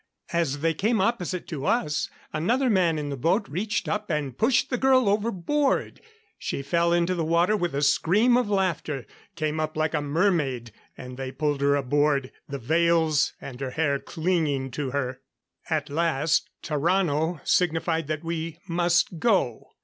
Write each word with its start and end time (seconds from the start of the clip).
As 0.33 0.61
they 0.61 0.73
came 0.73 0.99
opposite 0.99 1.47
to 1.49 1.67
us 1.67 2.09
another 2.33 2.71
man 2.71 2.97
in 2.97 3.09
the 3.11 3.15
boat 3.15 3.47
reached 3.47 3.87
up 3.87 4.09
and 4.09 4.35
pushed 4.35 4.71
the 4.71 4.77
girl 4.79 5.07
overboard. 5.07 6.01
She 6.39 6.63
fell 6.63 6.91
into 6.91 7.13
the 7.13 7.23
water 7.23 7.55
with 7.55 7.75
a 7.75 7.83
scream 7.83 8.35
of 8.35 8.49
laughter; 8.49 9.05
came 9.35 9.59
up 9.59 9.77
like 9.77 9.93
a 9.93 10.01
mermaid 10.01 10.71
and 10.97 11.17
they 11.17 11.31
pulled 11.31 11.61
her 11.61 11.75
aboard, 11.75 12.31
the 12.49 12.57
veils 12.57 13.33
and 13.39 13.61
her 13.61 13.69
hair 13.69 13.99
clinging 13.99 14.71
to 14.71 14.89
her. 14.89 15.21
At 15.69 15.87
last 15.91 16.49
Tarrano 16.63 17.39
signified 17.47 18.07
that 18.07 18.23
we 18.23 18.57
must 18.67 19.19
go. 19.19 19.67